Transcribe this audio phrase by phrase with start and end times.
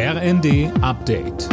[0.00, 1.48] RND Update.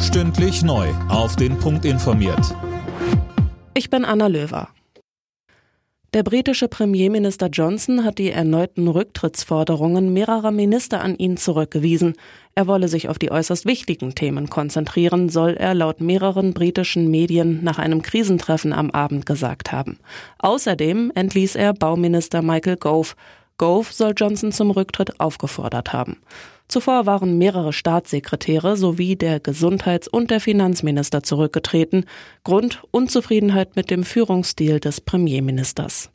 [0.00, 0.88] Stündlich neu.
[1.10, 2.56] Auf den Punkt informiert.
[3.74, 4.68] Ich bin Anna Löwer.
[6.14, 12.14] Der britische Premierminister Johnson hat die erneuten Rücktrittsforderungen mehrerer Minister an ihn zurückgewiesen.
[12.54, 17.62] Er wolle sich auf die äußerst wichtigen Themen konzentrieren, soll er laut mehreren britischen Medien
[17.62, 19.98] nach einem Krisentreffen am Abend gesagt haben.
[20.38, 23.14] Außerdem entließ er Bauminister Michael Gove.
[23.60, 26.16] Gove soll Johnson zum Rücktritt aufgefordert haben.
[26.66, 32.06] Zuvor waren mehrere Staatssekretäre sowie der Gesundheits- und der Finanzminister zurückgetreten.
[32.42, 36.08] Grund Unzufriedenheit mit dem Führungsstil des Premierministers.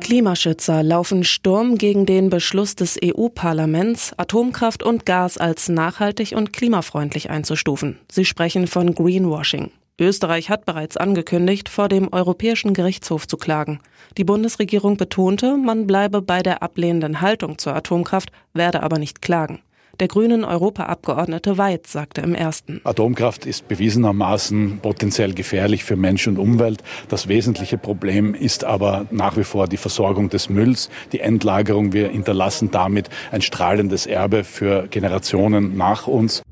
[0.00, 7.30] Klimaschützer laufen Sturm gegen den Beschluss des EU-Parlaments, Atomkraft und Gas als nachhaltig und klimafreundlich
[7.30, 8.00] einzustufen.
[8.10, 9.70] Sie sprechen von Greenwashing.
[9.98, 13.80] Österreich hat bereits angekündigt, vor dem Europäischen Gerichtshof zu klagen.
[14.18, 19.60] Die Bundesregierung betonte, man bleibe bei der ablehnenden Haltung zur Atomkraft, werde aber nicht klagen.
[19.98, 22.82] Der grünen Europaabgeordnete Weid sagte im ersten.
[22.84, 26.82] Atomkraft ist bewiesenermaßen potenziell gefährlich für Mensch und Umwelt.
[27.08, 31.94] Das wesentliche Problem ist aber nach wie vor die Versorgung des Mülls, die Endlagerung.
[31.94, 36.42] Wir hinterlassen damit ein strahlendes Erbe für Generationen nach uns.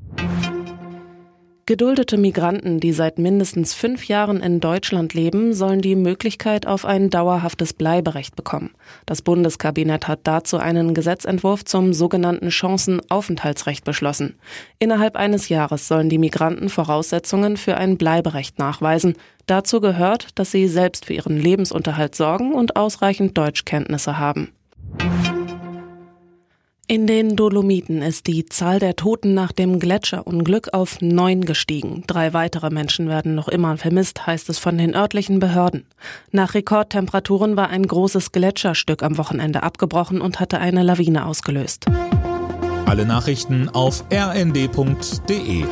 [1.67, 7.09] Geduldete Migranten, die seit mindestens fünf Jahren in Deutschland leben, sollen die Möglichkeit auf ein
[7.09, 8.75] dauerhaftes Bleiberecht bekommen.
[9.07, 14.35] Das Bundeskabinett hat dazu einen Gesetzentwurf zum sogenannten Chancenaufenthaltsrecht beschlossen.
[14.77, 19.15] Innerhalb eines Jahres sollen die Migranten Voraussetzungen für ein Bleiberecht nachweisen.
[19.47, 24.51] Dazu gehört, dass sie selbst für ihren Lebensunterhalt sorgen und ausreichend Deutschkenntnisse haben.
[26.87, 32.03] In den Dolomiten ist die Zahl der Toten nach dem Gletscherunglück auf neun gestiegen.
[32.05, 35.87] Drei weitere Menschen werden noch immer vermisst, heißt es von den örtlichen Behörden.
[36.29, 41.87] Nach Rekordtemperaturen war ein großes Gletscherstück am Wochenende abgebrochen und hatte eine Lawine ausgelöst.
[42.85, 45.65] Alle Nachrichten auf rnd.de